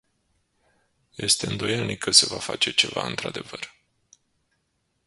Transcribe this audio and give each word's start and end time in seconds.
Este 1.17 1.47
îndoielnic 1.47 1.99
că 1.99 2.11
se 2.11 2.25
va 2.29 2.39
face 2.39 2.71
ceva 2.73 3.05
într-adevăr. 3.07 3.75